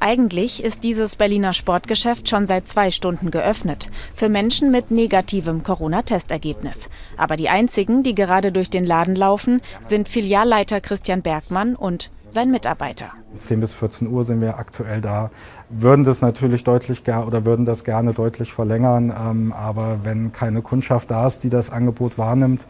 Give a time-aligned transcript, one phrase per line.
[0.00, 3.90] Eigentlich ist dieses Berliner Sportgeschäft schon seit zwei Stunden geöffnet.
[4.14, 6.88] Für Menschen mit negativem Corona-Testergebnis.
[7.16, 12.50] Aber die einzigen, die gerade durch den Laden laufen, sind Filialleiter Christian Bergmann und sein
[12.50, 13.10] Mitarbeiter.
[13.36, 15.30] 10 bis 14 Uhr sind wir aktuell da.
[15.68, 19.12] Würden das natürlich deutlich oder würden das gerne deutlich verlängern.
[19.18, 22.66] Ähm, aber wenn keine Kundschaft da ist, die das Angebot wahrnimmt,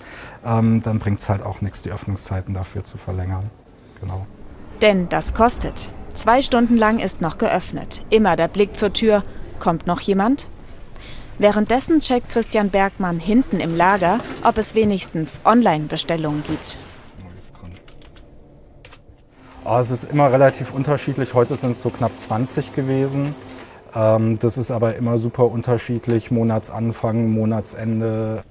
[0.46, 3.50] ähm, dann bringt es halt auch nichts, die Öffnungszeiten dafür zu verlängern.
[4.00, 4.26] Genau.
[4.80, 5.92] Denn das kostet.
[6.14, 8.02] Zwei Stunden lang ist noch geöffnet.
[8.10, 9.22] Immer der Blick zur Tür.
[9.58, 10.48] Kommt noch jemand?
[11.38, 16.78] Währenddessen checkt Christian Bergmann hinten im Lager, ob es wenigstens Online-Bestellungen gibt.
[19.64, 21.34] Oh, es ist immer relativ unterschiedlich.
[21.34, 23.34] Heute sind es so knapp 20 gewesen.
[23.94, 26.30] Ähm, das ist aber immer super unterschiedlich.
[26.30, 28.42] Monatsanfang, Monatsende.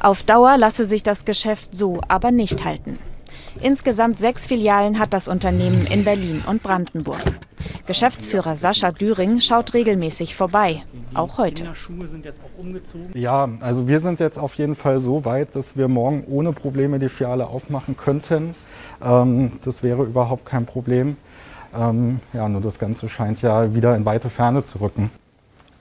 [0.00, 2.98] Auf Dauer lasse sich das Geschäft so aber nicht halten.
[3.60, 7.22] Insgesamt sechs Filialen hat das Unternehmen in Berlin und Brandenburg.
[7.86, 10.82] Geschäftsführer Sascha Düring schaut regelmäßig vorbei,
[11.14, 11.72] auch heute.
[13.14, 16.98] Ja, also wir sind jetzt auf jeden Fall so weit, dass wir morgen ohne Probleme
[16.98, 18.54] die Filiale aufmachen könnten.
[19.02, 21.16] Ähm, das wäre überhaupt kein Problem.
[21.74, 25.10] Ähm, ja, nur das Ganze scheint ja wieder in weite Ferne zu rücken.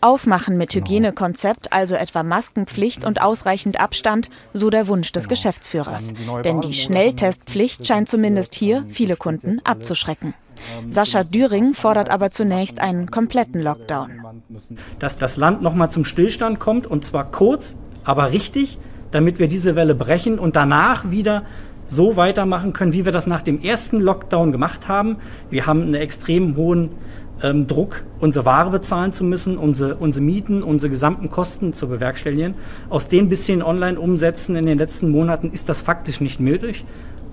[0.04, 0.86] Aufmachen mit genau.
[0.86, 5.36] Hygienekonzept, also etwa Maskenpflicht und ausreichend Abstand, so der Wunsch des genau.
[5.36, 6.14] Geschäftsführers.
[6.44, 10.34] Denn die Schnelltestpflicht scheint zumindest hier viele Kunden abzuschrecken.
[10.82, 14.12] Ähm, Sascha Düring fordert aber zunächst einen kompletten Lockdown.
[15.00, 18.80] Dass das Land nochmal zum Stillstand kommt und zwar kurz, aber richtig,
[19.12, 21.44] damit wir diese Welle brechen und danach wieder
[21.86, 25.18] so weitermachen können, wie wir das nach dem ersten Lockdown gemacht haben.
[25.50, 26.92] Wir haben einen extrem hohen
[27.42, 32.56] ähm, Druck, unsere Ware bezahlen zu müssen, unsere, unsere Mieten, unsere gesamten Kosten zu bewerkstelligen.
[32.90, 36.86] Aus den bisschen Online-Umsätzen in den letzten Monaten ist das faktisch nicht möglich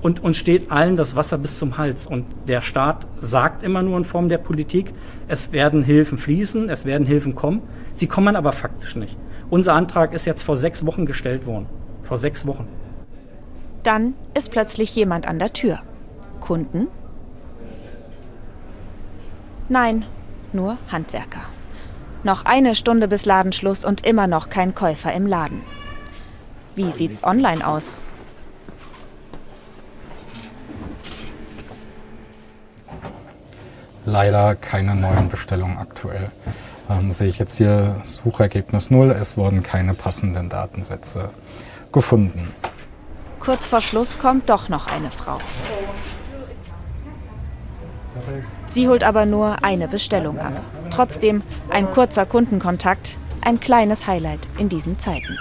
[0.02, 2.06] und uns steht allen das Wasser bis zum Hals.
[2.06, 4.92] Und der Staat sagt immer nur in Form der Politik,
[5.28, 7.62] es werden Hilfen fließen, es werden Hilfen kommen.
[7.94, 9.16] Sie kommen aber faktisch nicht.
[9.50, 11.66] Unser Antrag ist jetzt vor sechs Wochen gestellt worden.
[12.02, 12.66] Vor sechs Wochen.
[13.82, 15.80] Dann ist plötzlich jemand an der Tür.
[16.40, 16.88] Kunden?
[19.68, 20.04] Nein,
[20.52, 21.42] nur Handwerker.
[22.22, 25.62] Noch eine Stunde bis Ladenschluss und immer noch kein Käufer im Laden.
[26.74, 27.96] Wie sieht's online aus?
[34.04, 36.30] Leider keine neuen Bestellungen aktuell.
[36.90, 39.12] Ähm, sehe ich jetzt hier Suchergebnis 0.
[39.12, 41.30] Es wurden keine passenden Datensätze
[41.92, 42.52] gefunden.
[43.50, 45.38] Kurz vor Schluss kommt doch noch eine Frau.
[48.68, 50.62] Sie holt aber nur eine Bestellung ab.
[50.92, 55.36] Trotzdem ein kurzer Kundenkontakt, ein kleines Highlight in diesen Zeiten.